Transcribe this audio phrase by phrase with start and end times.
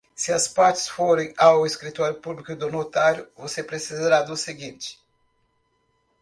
[0.15, 4.99] Se as partes forem ao escritório público do notário, você precisará do seguinte: